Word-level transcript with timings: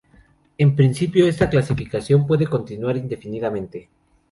En 0.57 0.75
principio 0.75 1.27
esta 1.27 1.47
clasificación 1.47 2.25
puede 2.25 2.47
continuar 2.47 2.97
indefinidamente. 2.97 3.87